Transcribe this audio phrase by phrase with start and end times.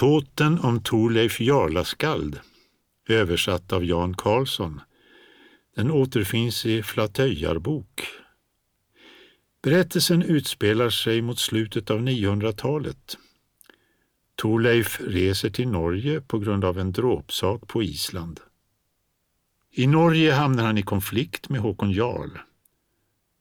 [0.00, 2.40] Tåten om Torleif Jarlaskald,
[3.08, 4.80] översatt av Jan Karlsson.
[5.76, 8.02] Den återfinns i Flatöjarbok.
[9.62, 13.18] Berättelsen utspelar sig mot slutet av 900-talet.
[14.36, 18.40] Torleif reser till Norge på grund av en dråpsak på Island.
[19.70, 22.30] I Norge hamnar han i konflikt med Håkon Jarl.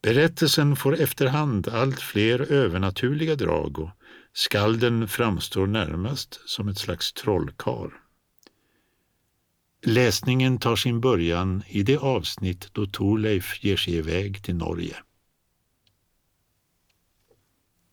[0.02, 3.90] Berättelsen får efterhand allt fler övernaturliga drag och
[4.34, 7.92] skalden framstår närmast som ett slags trollkar.
[9.86, 14.96] Läsningen tar sin början i det avsnitt då Torleif ger sig iväg till Norge.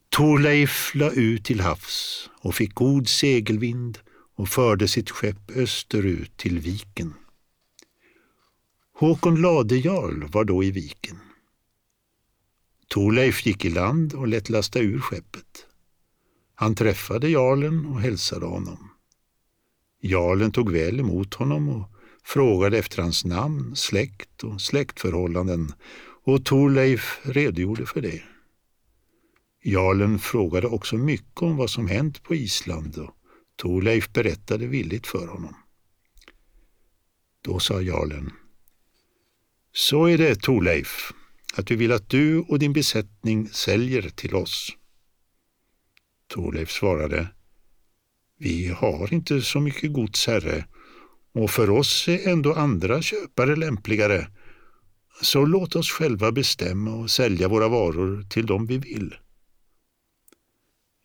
[0.09, 3.99] Torleif la ut till havs och fick god segelvind
[4.35, 7.15] och förde sitt skepp österut till viken.
[8.93, 11.19] Håkon Ladejarl var då i viken.
[12.89, 15.67] Torleif gick i land och lät lasta ur skeppet.
[16.59, 18.91] Han träffade jarlen och hälsade honom.
[20.03, 21.91] Jarlen tog väl emot honom och
[22.25, 25.73] frågade efter hans namn, släkt och släktförhållanden
[26.25, 28.23] och Torleif redogjorde för det.
[29.65, 33.15] Jarlen frågade också mycket om vad som hänt på Island och
[33.57, 35.55] Torleif berättade villigt för honom.
[37.45, 38.33] Då sa jarlen
[39.73, 41.13] Så är det, Torleif,
[41.57, 44.77] att vi vill att du och din besättning säljer till oss.
[46.29, 47.29] Torleif svarade
[48.39, 50.67] Vi har inte så mycket gods, herre,
[51.33, 54.29] och för oss är ändå andra köpare lämpligare.
[55.23, 59.15] Så låt oss själva bestämma och sälja våra varor till dem vi vill.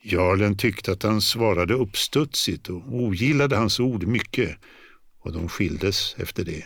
[0.03, 4.57] Jarlen tyckte att han svarade uppstudsigt och ogillade hans ord mycket
[5.19, 6.65] och de skildes efter det.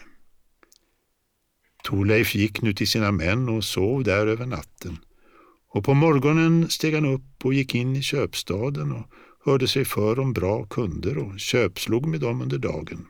[1.83, 4.97] Torleif gick nu till sina män och sov där över natten.
[5.75, 9.05] Och på morgonen steg han upp och gick in i köpstaden och
[9.45, 13.05] hörde sig för om bra kunder och köpslog med dem under dagen.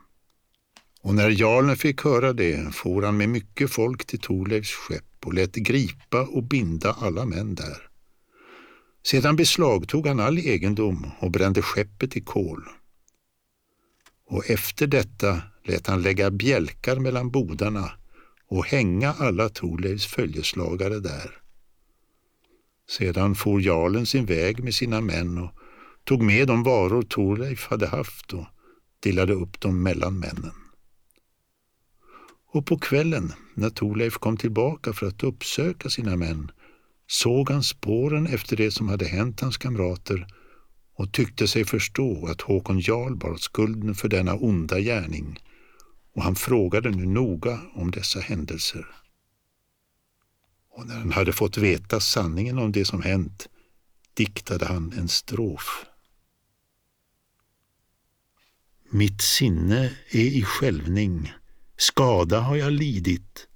[1.02, 5.34] Och när jarlen fick höra det for han med mycket folk till Torleifs skepp och
[5.34, 7.88] lät gripa och binda alla män där.
[9.02, 12.64] Sedan beslagtog han all egendom och brände skeppet i kol.
[14.28, 17.90] Och efter detta lät han lägga bjälkar mellan bodarna
[18.48, 21.45] och hänga alla Torleifs följeslagare där.
[22.88, 25.50] Sedan for jarlen sin väg med sina män och
[26.04, 28.46] tog med de varor Torleif hade haft och
[29.00, 30.52] delade upp dem mellan männen.
[32.52, 36.50] Och på kvällen, när Torleif kom tillbaka för att uppsöka sina män,
[37.06, 40.26] såg han spåren efter det som hade hänt hans kamrater
[40.94, 45.38] och tyckte sig förstå att Håkon Jarl bar skulden för denna onda gärning
[46.14, 48.86] och han frågade nu noga om dessa händelser.
[50.76, 53.48] Och när han hade fått veta sanningen om det som hänt
[54.14, 55.84] diktade han en strof.
[58.90, 61.32] Mitt sinne är i skälvning,
[61.76, 63.46] skada har jag lidit,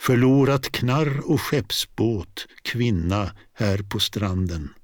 [0.00, 4.74] förlorat knarr och skeppsbåt, kvinna här på stranden.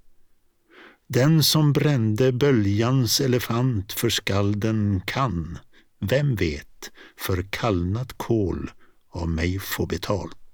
[1.06, 5.58] Den som brände böljans elefant för skalden kan,
[6.00, 8.70] vem vet, för kallnat kol
[9.10, 10.47] av mig få betalt.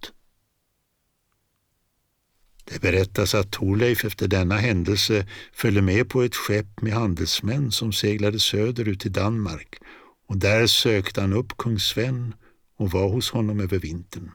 [2.65, 7.93] Det berättas att Torleif efter denna händelse följde med på ett skepp med handelsmän som
[7.93, 9.79] seglade söderut till Danmark
[10.29, 12.35] och där sökte han upp kung Sven
[12.77, 14.31] och var hos honom över vintern.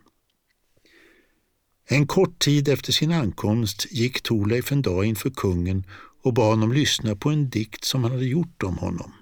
[1.88, 5.84] En kort tid efter sin ankomst gick Torleif en dag inför kungen
[6.24, 9.14] och bad honom lyssna på en dikt som han hade gjort om honom.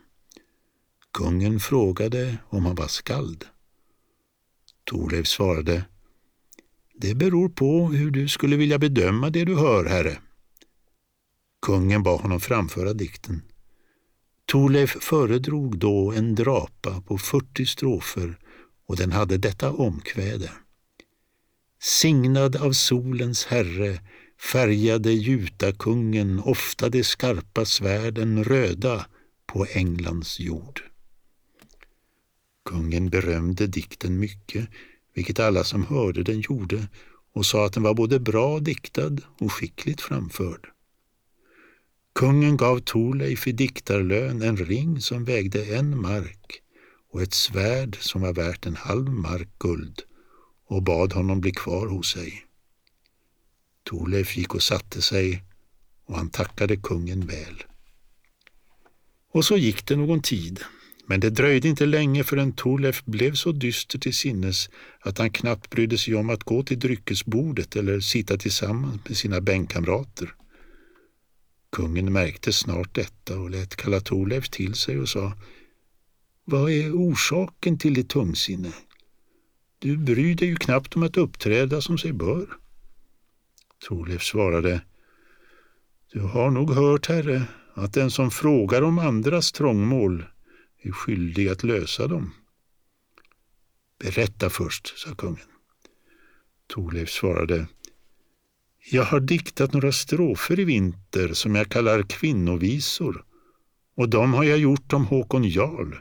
[1.14, 3.46] Kungen frågade om han var skald.
[4.84, 5.86] Torleif svarade
[7.00, 10.18] det beror på hur du skulle vilja bedöma det du hör, herre.
[11.62, 13.42] Kungen bad honom framföra dikten.
[14.46, 18.40] Torleif föredrog då en drapa på 40 strofer
[18.88, 20.52] och den hade detta omkväde.
[21.80, 24.00] Signad av solens herre
[24.52, 29.06] färgade jutakungen ofta de skarpa svärden röda
[29.46, 30.82] på Englands jord.
[32.66, 34.70] Kungen berömde dikten mycket,
[35.18, 36.88] vilket alla som hörde den gjorde,
[37.34, 40.70] och sa att den var både bra diktad och skickligt framförd.
[42.16, 46.62] Kungen gav Torleif i diktarlön en ring som vägde en mark
[47.12, 50.02] och ett svärd som var värt en halv mark guld
[50.68, 52.46] och bad honom bli kvar hos sig.
[53.84, 55.44] Torleif gick och satte sig
[56.06, 57.64] och han tackade kungen väl.
[59.32, 60.64] Och så gick det någon tid
[61.10, 64.70] men det dröjde inte länge förrän Torleif blev så dyster till sinnes
[65.00, 69.42] att han knappt brydde sig om att gå till dryckesbordet eller sitta tillsammans med sina
[69.42, 70.34] bänkkamrater.
[71.72, 75.34] Kungen märkte snart detta och lät kalla Torleif till sig och sa
[76.46, 78.74] Vad är orsaken till ditt tungsinne?
[79.80, 82.48] Du bryr dig ju knappt om att uppträda som sig bör.
[83.88, 84.82] Torleif svarade
[86.14, 87.44] Du har nog hört, herre,
[87.74, 90.26] att den som frågar om andras trångmål
[90.82, 92.34] är skyldig att lösa dem.
[94.00, 95.48] Berätta först, sa kungen.
[96.68, 97.68] Torleif svarade
[98.92, 103.24] Jag har diktat några strofer i vinter som jag kallar kvinnovisor
[103.98, 105.96] och de har jag gjort om Håkon Jarl,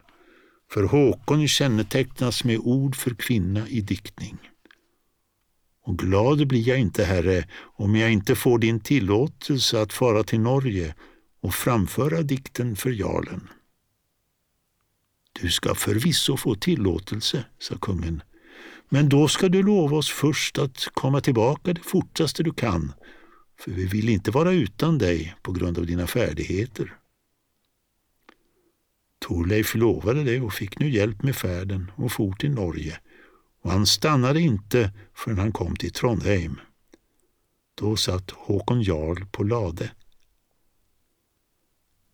[0.71, 4.39] för Håkon kännetecknas med ord för kvinna i diktning.
[5.83, 10.41] Och glad blir jag inte, herre, om jag inte får din tillåtelse att fara till
[10.41, 10.95] Norge
[11.41, 13.49] och framföra dikten för jarlen.
[15.41, 18.23] Du ska förvisso få tillåtelse, sa kungen,
[18.89, 22.93] men då ska du lova oss först att komma tillbaka det fortaste du kan,
[23.61, 26.97] för vi vill inte vara utan dig på grund av dina färdigheter.
[29.19, 33.01] Torleif lovade det och fick nu hjälp med färden och for till Norge,
[33.63, 36.61] och han stannade inte förrän han kom till Trondheim.
[37.75, 39.91] Då satt Håkon Jarl på lade.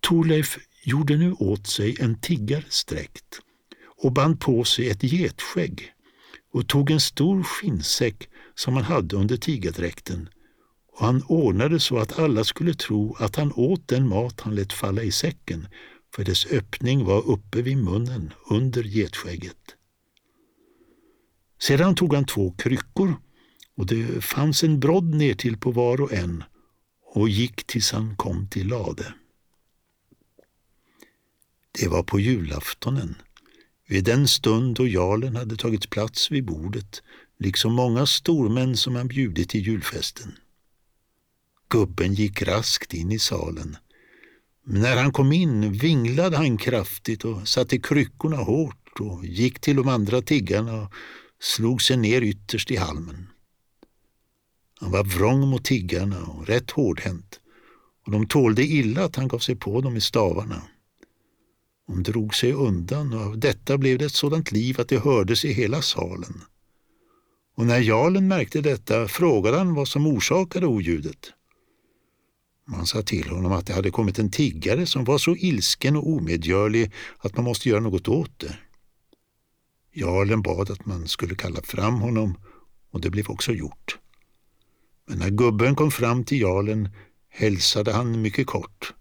[0.01, 3.41] Torleif gjorde nu åt sig en tiggarsträkt
[4.03, 5.93] och band på sig ett getskägg
[6.53, 10.29] och tog en stor skinnsäck som han hade under tigardräkten
[10.93, 14.73] och han ordnade så att alla skulle tro att han åt den mat han lät
[14.73, 15.69] falla i säcken
[16.15, 19.77] för dess öppning var uppe vid munnen under getskägget.
[21.61, 23.15] Sedan tog han två kryckor
[23.77, 26.45] och det fanns en brodd ner till på var och en
[27.15, 29.15] och gick tills han kom till Lade.
[31.83, 33.15] Det var på julaftonen,
[33.89, 37.03] vid den stund då jarlen hade tagit plats vid bordet,
[37.39, 40.39] liksom många stormän som han bjudit till julfesten.
[41.69, 43.77] Gubben gick raskt in i salen.
[44.65, 49.77] Men när han kom in vinglade han kraftigt och satte kryckorna hårt och gick till
[49.77, 50.93] de andra tiggarna och
[51.41, 53.29] slog sig ner ytterst i halmen.
[54.81, 57.41] Han var vrång mot tiggarna och rätt hårdhänt
[58.07, 60.63] och de tålde illa att han gav sig på dem i stavarna.
[61.87, 65.45] Hon drog sig undan och av detta blev det ett sådant liv att det hördes
[65.45, 66.41] i hela salen.
[67.57, 71.33] Och när jarlen märkte detta frågade han vad som orsakade oljudet.
[72.67, 76.09] Man sa till honom att det hade kommit en tiggare som var så ilsken och
[76.09, 78.59] omedgörlig att man måste göra något åt det.
[79.95, 82.39] Jarlen bad att man skulle kalla fram honom
[82.91, 83.99] och det blev också gjort.
[85.09, 86.89] Men när gubben kom fram till jarlen
[87.29, 88.95] hälsade han mycket kort.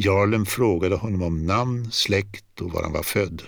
[0.00, 3.42] Jarlen frågade honom om namn, släkt och var han var född.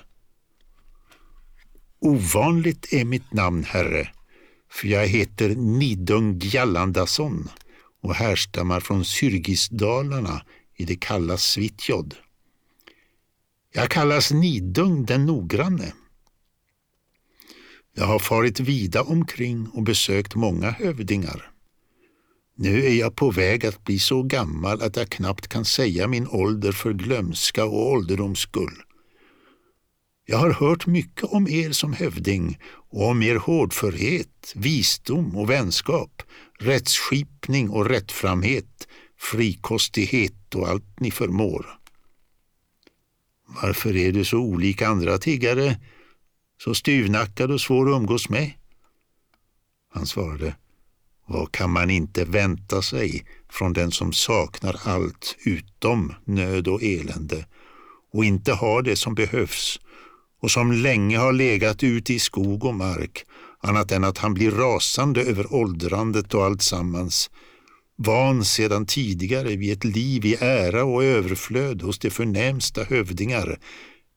[2.01, 4.09] Ovanligt är mitt namn, herre,
[4.71, 7.49] för jag heter Nidung Gjallandason
[8.03, 10.43] och härstammar från Syrgisdalarna
[10.77, 12.15] i det kalla Svitjod.
[13.73, 15.93] Jag kallas Nidung den noggranne.
[17.95, 21.50] Jag har farit vida omkring och besökt många hövdingar.
[22.63, 26.29] Nu är jag på väg att bli så gammal att jag knappt kan säga min
[26.29, 28.83] ålder för glömska och ålderdoms skull.
[30.27, 32.59] Jag har hört mycket om er som hövding
[32.91, 36.23] och om er hårdförhet, visdom och vänskap,
[36.59, 41.67] rättsskipning och rättframhet, frikostighet och allt ni förmår.
[43.63, 45.81] Varför är du så olik andra tiggare,
[46.65, 48.53] så styvnackad och svår att umgås med?
[49.93, 50.55] Han svarade,
[51.31, 57.47] vad kan man inte vänta sig från den som saknar allt utom nöd och elände
[58.13, 59.81] och inte har det som behövs
[60.41, 63.25] och som länge har legat ute i skog och mark
[63.61, 67.31] annat än att han blir rasande över åldrandet och allt sammans,
[67.97, 73.59] van sedan tidigare vid ett liv i ära och överflöd hos de förnämsta hövdingar,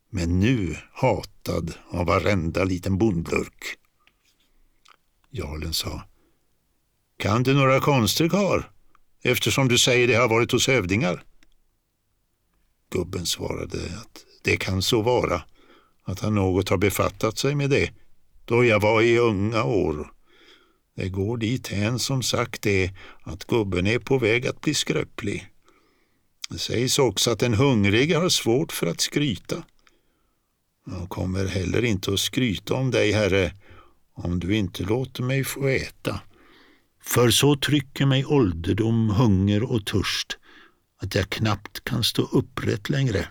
[0.09, 3.77] men nu hatad av varenda liten bondlurk.
[5.31, 6.01] Jarlen sa
[7.17, 8.71] kan du några konster, kar?
[9.23, 11.23] Eftersom du säger det har varit hos hövdingar?
[12.89, 15.41] Gubben svarade att det kan så vara,
[16.03, 17.91] att han något har befattat sig med det,
[18.45, 20.13] då jag var i unga år.
[20.95, 22.91] Det går dit hän som sagt det
[23.23, 25.47] att gubben är på väg att bli skröplig.
[26.49, 29.63] Det sägs också att den hungrige har svårt för att skryta.
[30.85, 33.53] Jag kommer heller inte att skryta om dig, herre,
[34.13, 36.19] om du inte låter mig få äta.
[37.05, 40.37] För så trycker mig ålderdom, hunger och törst
[41.01, 43.27] att jag knappt kan stå upprätt längre.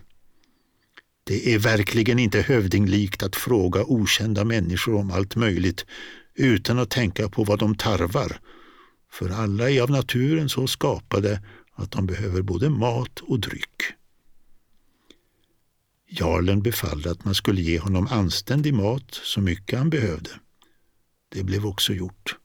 [1.24, 5.86] Det är verkligen inte hövdinglikt att fråga okända människor om allt möjligt
[6.34, 8.40] utan att tänka på vad de tarvar,
[9.10, 11.42] för alla är av naturen så skapade
[11.74, 13.82] att de behöver både mat och dryck.
[16.08, 20.30] Jarlen befallde att man skulle ge honom anständig mat så mycket han behövde.
[21.28, 22.36] Det blev också gjort.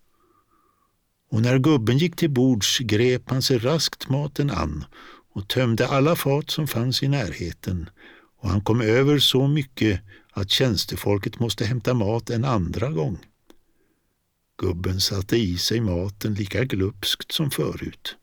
[1.29, 4.86] Och när gubben gick till bords grep han sig raskt maten an
[5.34, 7.89] och tömde alla fat som fanns i närheten
[8.39, 13.19] och han kom över så mycket att tjänstefolket måste hämta mat en andra gång.
[14.57, 18.15] Gubben satte i sig maten lika glupskt som förut.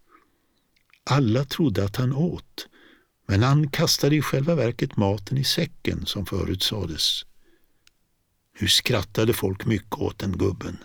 [1.05, 2.69] Alla trodde att han åt,
[3.27, 7.23] men han kastade i själva verket maten i säcken som förut sades.
[8.61, 10.79] Nu skrattade folk mycket åt den gubben.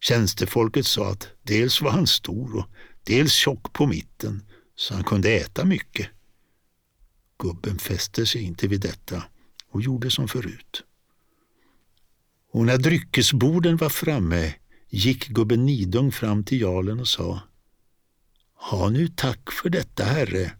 [0.00, 2.66] Tjänstefolket sa att dels var han stor och
[3.04, 4.42] dels tjock på mitten
[4.76, 6.08] så han kunde äta mycket.
[7.38, 9.22] Gubben fäste sig inte vid detta
[9.70, 10.84] och gjorde som förut.
[12.52, 14.54] Och när dryckesborden var framme
[14.88, 17.40] gick gubben Nidung fram till jarlen och sa
[18.54, 20.52] Ha nu tack för detta, herre,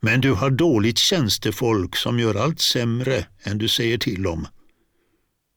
[0.00, 4.46] men du har dåligt tjänstefolk som gör allt sämre än du säger till om.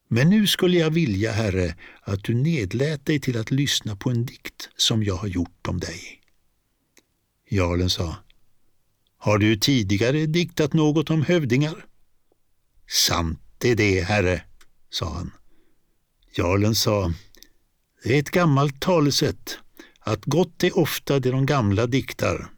[0.08, 4.26] Men nu skulle jag vilja, herre, att du nedlät dig till att lyssna på en
[4.26, 6.22] dikt som jag har gjort om dig.
[7.50, 8.16] Jarlen sa,
[9.18, 11.86] har du tidigare diktat något om hövdingar?
[12.88, 14.42] Sant är det, herre,
[14.90, 15.32] sa han.
[16.38, 17.14] Jarlen sa,
[18.04, 19.58] det är ett gammalt talesätt,
[20.00, 22.52] att gott är ofta det de gamla diktar.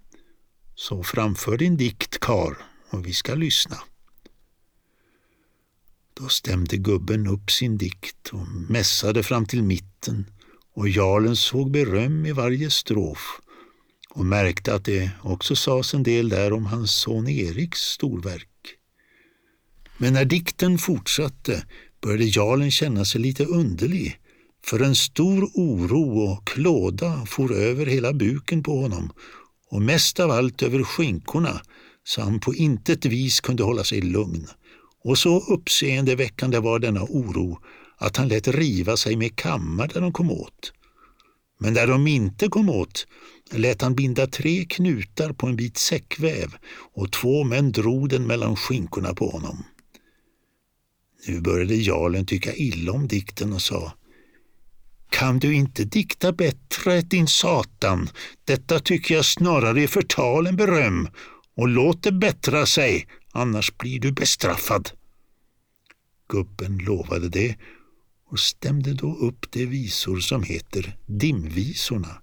[0.76, 2.58] Så framför din dikt, kar,
[2.90, 3.78] och vi ska lyssna.
[6.20, 10.26] Då stämde gubben upp sin dikt och mässade fram till mitten
[10.76, 13.40] och jarlen såg beröm i varje strof
[14.10, 18.50] och märkte att det också sades en del där om hans son Eriks storverk.
[19.98, 21.66] Men när dikten fortsatte
[22.02, 24.20] började jarlen känna sig lite underlig
[24.66, 29.12] för en stor oro och klåda for över hela buken på honom
[29.70, 31.62] och mest av allt över skinkorna
[32.04, 34.48] så han på intet vis kunde hålla sig lugn.
[35.08, 37.60] Och så uppseendeväckande var denna oro
[37.98, 40.74] att han lät riva sig med kammar där de kom åt.
[41.60, 43.08] Men där de inte kom åt
[43.52, 46.56] lät han binda tre knutar på en bit säckväv
[46.94, 49.64] och två män drog den mellan skinkorna på honom.
[51.28, 53.94] Nu började jarlen tycka illa om dikten och sa
[55.10, 58.10] kan du inte dikta bättre, din satan?
[58.46, 61.10] Detta tycker jag snarare är förtal än beröm.
[61.56, 64.97] Och låt det bättra sig, annars blir du bestraffad.
[66.28, 67.58] Gubben lovade det
[68.26, 72.22] och stämde då upp de visor som heter Dimvisorna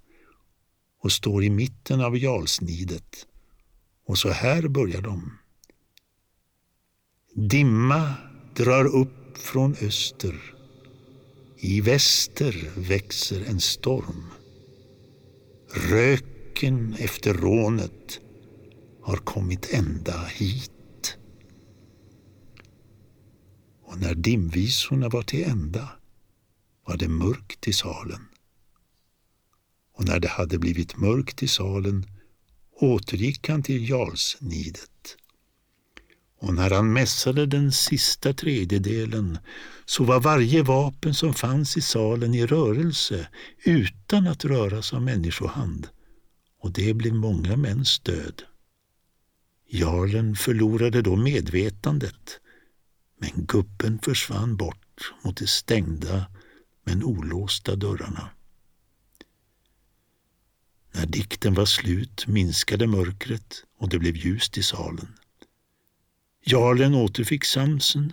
[1.01, 3.27] och står i mitten av jalsnidet.
[4.07, 5.39] Och så här börjar de.
[7.35, 8.15] Dimma
[8.57, 10.55] drar upp från öster.
[11.59, 14.25] I väster växer en storm.
[15.75, 18.21] Röken efter rånet
[19.03, 20.74] har kommit ända hit.
[23.95, 25.89] Och när dimvisorna var till ända
[26.87, 28.29] var det mörkt i salen.
[29.95, 32.07] Och när det hade blivit mörkt i salen
[32.81, 35.17] återgick han till jarlsnidet
[36.41, 39.39] och när han mässade den sista tredjedelen
[39.85, 43.29] så var varje vapen som fanns i salen i rörelse
[43.65, 45.89] utan att röras av människohand
[46.61, 48.43] och det blev många mäns död.
[49.69, 52.41] Jarlen förlorade då medvetandet
[53.25, 56.27] men gubben försvann bort mot de stängda
[56.85, 58.31] men olåsta dörrarna.
[60.93, 65.09] När dikten var slut minskade mörkret och det blev ljust i salen.
[66.47, 68.13] Jarlen återfick samsen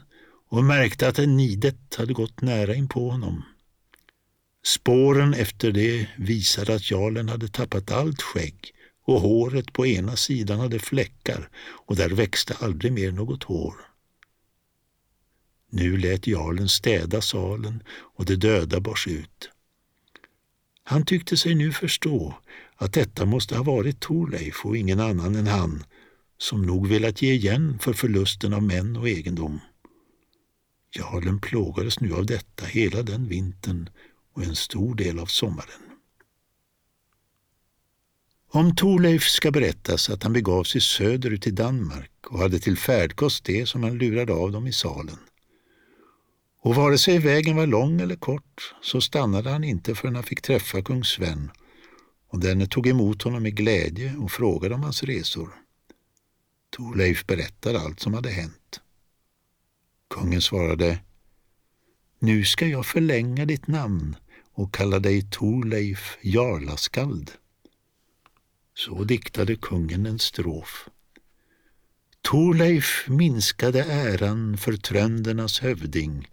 [0.50, 3.44] och märkte att en nidet hade gått nära in på honom.
[4.63, 8.72] Spåren efter det visade att jarlen hade tappat allt skägg
[9.06, 13.91] och håret på ena sidan hade fläckar och där växte aldrig mer något hår.
[15.74, 19.50] Nu lät jarlen städa salen och de döda bars ut.
[20.84, 22.36] Han tyckte sig nu förstå
[22.75, 25.84] att detta måste ha varit Torleif och ingen annan än han
[26.38, 29.60] som nog velat ge igen för förlusten av män och egendom.
[30.96, 33.90] Jarlen plågades nu av detta hela den vintern
[34.34, 35.82] och en stor del av sommaren.
[38.54, 43.46] Om Torleif ska berättas att han begav sig söderut till Danmark och hade till färdkost
[43.46, 45.18] det som han lurade av dem i salen.
[46.63, 50.41] Och vare sig vägen var lång eller kort så stannade han inte förrän han fick
[50.41, 51.51] träffa kung Sven
[52.27, 55.50] och denne tog emot honom med glädje och frågade om hans resor.
[56.70, 58.82] Torleif berättade allt som hade hänt.
[60.10, 61.00] Kungen svarade
[62.20, 64.15] Nu ska jag förlänga ditt namn
[64.53, 67.32] och kalla dig Torleif Jarlaskald.
[68.74, 70.89] Så diktade kungen en strof.
[72.22, 76.27] Torleif minskade äran för tröndernas hövding.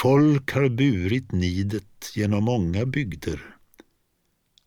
[0.00, 3.56] Folk har burit nidet genom många bygder.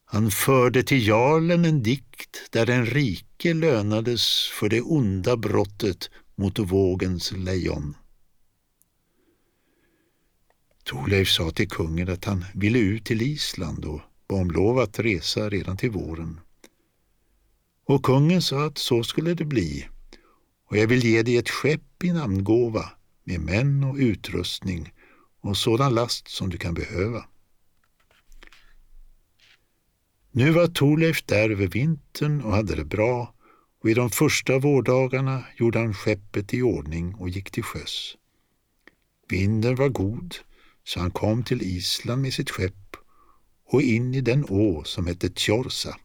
[0.05, 6.59] Han förde till jarlen en dikt där den rike lönades för det onda brottet mot
[6.59, 7.97] vågens lejon.
[10.83, 14.99] Torleif sa till kungen att han ville ut till Island och bad om lov att
[14.99, 16.39] resa redan till våren.
[17.85, 19.87] Och kungen sa att så skulle det bli
[20.69, 22.91] och jag vill ge dig ett skepp i namngåva
[23.23, 24.93] med män och utrustning
[25.45, 27.25] och sådan last som du kan behöva.
[30.31, 33.33] Nu var Torleif där över vintern och hade det bra
[33.81, 38.17] och i de första vårdagarna gjorde han skeppet i ordning och gick till sjöss.
[39.29, 40.35] Vinden var god
[40.83, 42.95] så han kom till Island med sitt skepp
[43.65, 45.97] och in i den å som hette Tjorsa.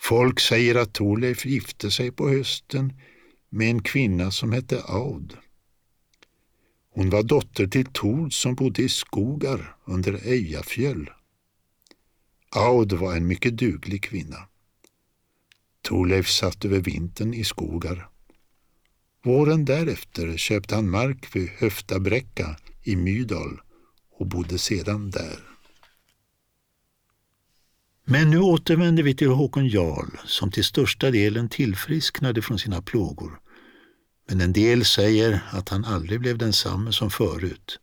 [0.00, 2.92] Folk säger att Torleif gifte sig på hösten
[3.48, 5.36] med en kvinna som hette Aud.
[6.94, 11.10] Hon var dotter till Tord som bodde i skogar under Ejafjäll.
[12.50, 14.36] Aud var en mycket duglig kvinna.
[15.82, 18.08] Torleif satt över vintern i skogar.
[19.24, 23.60] Våren därefter köpte han mark vid Höftabräcka i Mydal
[24.18, 25.38] och bodde sedan där.
[28.04, 33.40] Men nu återvänder vi till Håkon Jarl som till största delen tillfrisknade från sina plågor.
[34.28, 37.78] Men en del säger att han aldrig blev densamme som förut.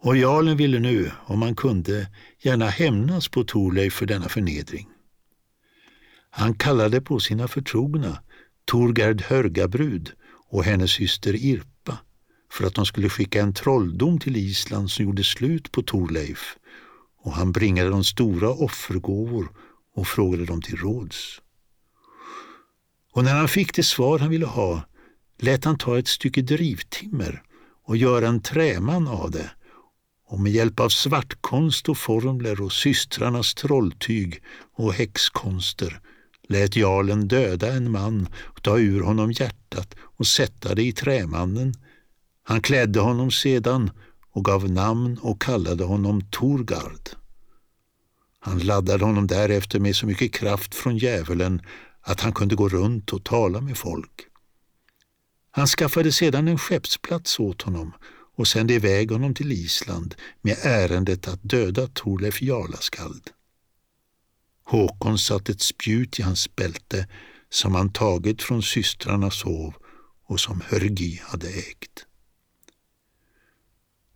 [0.00, 4.88] Och jarlen ville nu, om han kunde, gärna hämnas på Torleif för denna förnedring.
[6.30, 8.22] Han kallade på sina förtrogna,
[8.64, 10.12] Torgard Hörgabrud
[10.50, 11.98] och hennes syster Irpa,
[12.52, 16.56] för att de skulle skicka en trolldom till Island som gjorde slut på Torleif
[17.28, 19.52] och han bringade dem stora offergåvor
[19.94, 21.40] och frågade dem till råds.
[23.12, 24.82] Och när han fick det svar han ville ha
[25.38, 27.42] lät han ta ett stycke drivtimmer
[27.84, 29.50] och göra en träman av det
[30.28, 34.42] och med hjälp av svartkonst och formler och systrarnas trolltyg
[34.74, 36.00] och häxkonster
[36.48, 41.74] lät jarlen döda en man och ta ur honom hjärtat och sätta det i trämannen.
[42.42, 43.90] Han klädde honom sedan
[44.30, 47.08] och gav namn och kallade honom Torgard.
[48.40, 51.62] Han laddade honom därefter med så mycket kraft från djävulen
[52.00, 54.26] att han kunde gå runt och tala med folk.
[55.58, 57.92] Han skaffade sedan en skeppsplats åt honom
[58.36, 63.30] och sände iväg honom till Island med ärendet att döda Torleif Jarlaskald.
[64.64, 67.08] Håkon satte ett spjut i hans bälte
[67.50, 69.74] som han tagit från systrarnas hov
[70.26, 72.06] och som Hörgi hade ägt.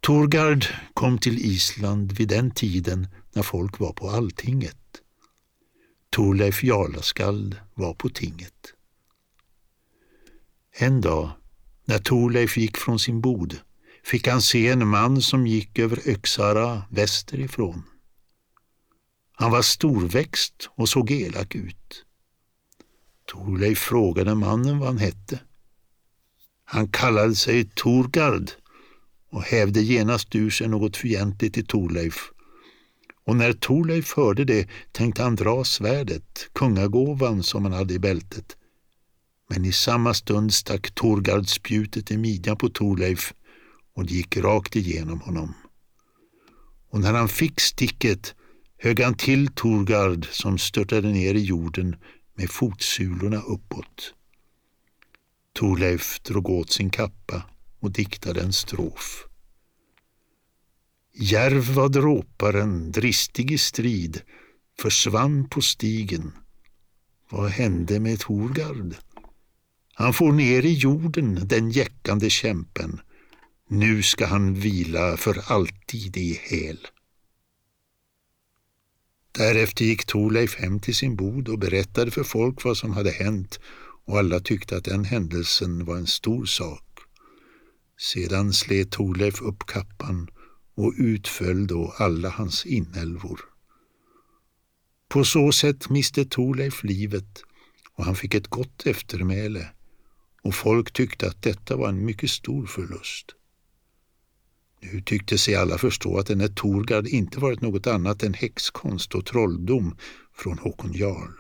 [0.01, 5.03] Torgard kom till Island vid den tiden när folk var på alltinget.
[6.11, 8.75] Torleif Jarlaskald var på tinget.
[10.83, 11.31] En dag,
[11.85, 13.59] när Torleif gick från sin bod,
[14.05, 17.83] fick han se en man som gick över Öxara västerifrån.
[19.33, 22.05] Han var storväxt och såg elak ut.
[23.27, 25.41] Torleif frågade mannen vad han hette.
[26.65, 28.51] Han kallade sig Torgard
[29.31, 32.31] och hävde genast ur sig något fientligt till Torleif.
[33.25, 38.57] Och när Torleif hörde det tänkte han dra svärdet, kungagåvan som han hade i bältet.
[39.53, 43.35] Men i samma stund stack Torgard spjutet i midjan på Torleif
[43.95, 45.55] och det gick rakt igenom honom.
[46.91, 48.35] Och när han fick sticket
[48.79, 51.97] högg han till Torgard som störtade ner i jorden
[52.35, 54.15] med fotsulorna uppåt.
[55.53, 57.43] Torleif drog åt sin kappa
[57.81, 59.27] och diktade en strof.
[61.15, 64.21] Järv var dråparen, dristig i strid,
[64.81, 66.33] försvann på stigen.
[67.31, 68.95] Vad hände med Torgard?
[70.03, 73.01] Han for ner i jorden, den jäckande kämpen.
[73.69, 76.87] Nu ska han vila för alltid i häl.
[79.33, 83.61] Därefter gick Torleif hem till sin bod och berättade för folk vad som hade hänt
[84.05, 86.99] och alla tyckte att den händelsen var en stor sak.
[87.99, 90.29] Sedan slet Torleif upp kappan
[90.75, 93.41] och utföll då alla hans inälvor.
[95.09, 97.43] På så sätt miste Torleif livet
[97.95, 99.69] och han fick ett gott eftermäle
[100.43, 103.27] och folk tyckte att detta var en mycket stor förlust.
[104.81, 109.27] Nu tyckte sig alla förstå att denne Torgard inte varit något annat än häxkonst och
[109.27, 109.97] trolldom
[110.35, 111.33] från Håkon Jarl.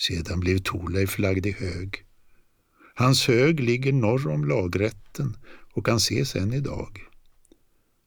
[0.00, 2.04] Sedan blev Torleif lagd i hög.
[2.94, 5.36] Hans hög ligger norr om lagrätten
[5.72, 7.00] och kan ses än idag.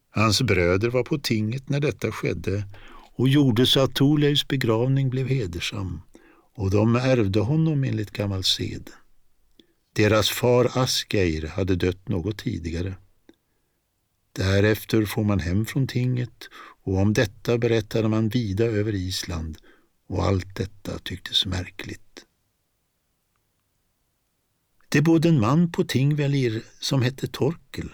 [0.09, 2.67] Hans bröder var på tinget när detta skedde
[3.15, 6.01] och gjorde så att Torleifs begravning blev hedersam
[6.55, 8.89] och de ärvde honom enligt gammal sed.
[9.93, 12.95] Deras far Asgeir hade dött något tidigare.
[14.31, 16.49] Därefter får man hem från tinget
[16.83, 19.57] och om detta berättade man vida över Island
[20.07, 22.25] och allt detta tycktes märkligt.
[24.89, 27.89] Det bodde en man på Tingvellir som hette Torkel.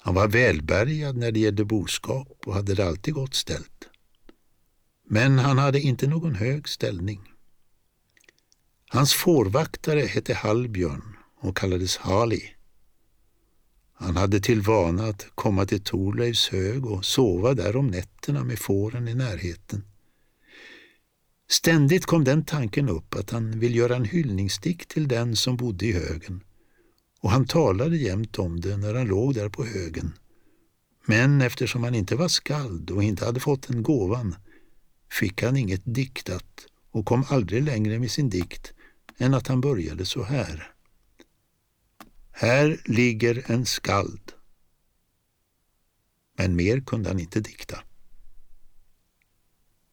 [0.00, 3.88] Han var välbärgad när det gällde boskap och hade det alltid gott ställt.
[5.08, 7.31] Men han hade inte någon hög ställning.
[8.92, 12.42] Hans fårvaktare hette Hallbjörn och kallades Hali.
[13.94, 18.58] Han hade till vana att komma till Torleifs hög och sova där om nätterna med
[18.58, 19.84] fåren i närheten.
[21.50, 25.86] Ständigt kom den tanken upp att han ville göra en hyllningsdikt till den som bodde
[25.86, 26.44] i högen
[27.20, 30.12] och han talade jämt om det när han låg där på högen.
[31.06, 34.34] Men eftersom han inte var skald och inte hade fått den gåvan
[35.10, 38.74] fick han inget diktat och kom aldrig längre med sin dikt
[39.18, 40.72] än att han började så här.
[42.30, 44.32] Här ligger en skald.
[46.38, 47.78] Men mer kunde han inte dikta.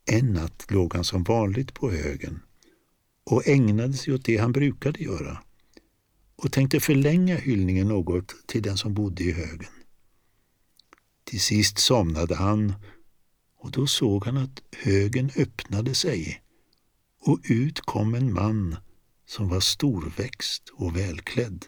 [0.06, 2.42] En natt låg han som vanligt på högen
[3.24, 5.44] och ägnade sig åt det han brukade göra
[6.36, 9.72] och tänkte förlänga hyllningen något till den som bodde i högen.
[11.24, 12.74] Till sist somnade han
[13.58, 16.42] och då såg han att högen öppnade sig
[17.20, 18.76] och ut kom en man
[19.30, 21.66] som var storväxt och välklädd.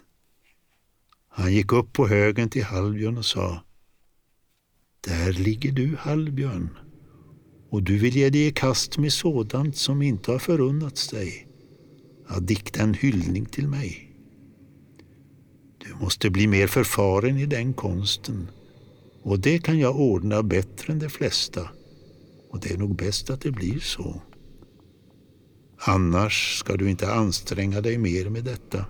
[1.27, 3.63] Han gick upp på högen till Hallbjörn och sa
[5.01, 6.77] Där ligger du, Hallbjörn,
[7.69, 11.47] och du vill ge dig i kast med sådant som inte har förunnats dig,
[12.27, 14.15] att dikta en hyllning till mig.
[15.77, 18.47] Du måste bli mer förfaren i den konsten
[19.23, 21.69] och det kan jag ordna bättre än de flesta
[22.49, 24.21] och det är nog bäst att det blir så.
[25.83, 28.85] Annars ska du inte anstränga dig mer med detta.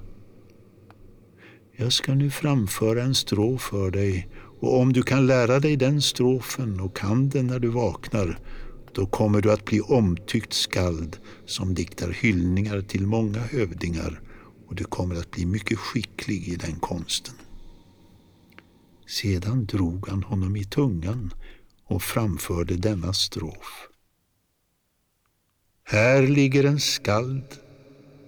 [1.76, 4.28] Jag ska nu framföra en strof för dig
[4.60, 8.40] och om du kan lära dig den strofen och kan den när du vaknar,
[8.94, 14.22] då kommer du att bli omtyckt skald som diktar hyllningar till många hövdingar
[14.68, 17.36] och du kommer att bli mycket skicklig i den konsten.
[19.08, 21.34] Sedan drog han honom i tungan
[21.88, 23.91] och framförde denna strof.
[25.84, 27.44] Här ligger en skald,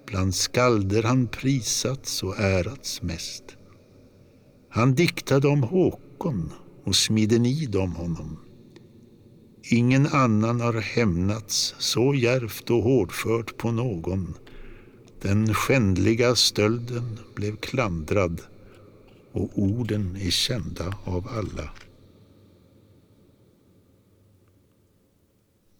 [0.06, 3.44] bland skalder han prisats och ärats mest.
[4.68, 6.52] Han diktade om Håkon
[6.84, 8.38] och smidde nid om honom.
[9.62, 14.34] Ingen annan har hämnats så järvt och hårdfört på någon.
[15.22, 18.40] Den skändliga stölden blev klandrad
[19.32, 21.70] och orden är kända av alla.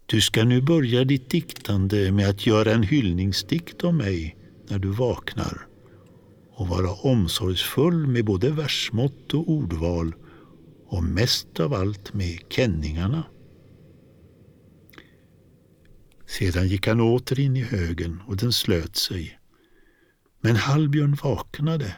[0.06, 4.36] Du ska nu börja ditt diktande med att göra en hyllningsdikt om mig
[4.68, 5.66] när du vaknar
[6.50, 10.14] och vara omsorgsfull med både versmått och ordval
[10.86, 13.24] och mest av allt med kenningarna.
[16.26, 19.38] Sedan gick han åter in i högen och den slöt sig.
[20.40, 21.96] Men Hallbjörn vaknade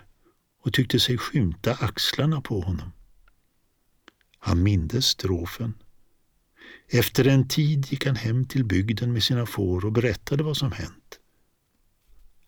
[0.62, 2.92] och tyckte sig skymta axlarna på honom.
[4.38, 5.74] Han mindes strofen
[6.88, 10.72] efter en tid gick han hem till bygden med sina får och berättade vad som
[10.72, 11.20] hänt.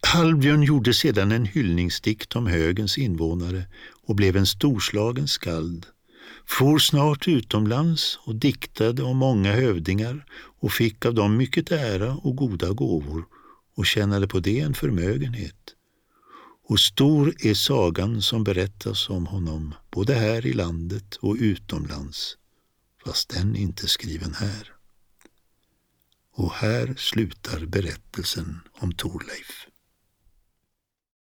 [0.03, 3.67] Halvbjörn gjorde sedan en hyllningsdikt om högens invånare
[4.07, 5.87] och blev en storslagen skald,
[6.47, 10.25] for snart utomlands och diktade om många hövdingar
[10.61, 13.25] och fick av dem mycket ära och goda gåvor
[13.77, 15.75] och tjänade på det en förmögenhet.
[16.69, 22.37] Och stor är sagan som berättas om honom, både här i landet och utomlands
[23.05, 24.73] fast den inte skriven här.
[26.33, 29.68] Och här slutar berättelsen om Torleif.